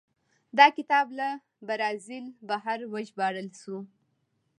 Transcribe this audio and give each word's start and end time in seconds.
دا 0.57 0.67
کتاب 0.77 1.07
له 1.19 1.29
برازیل 1.67 2.25
بهر 2.49 2.79
وژباړل 2.93 3.47
شو. 3.61 3.77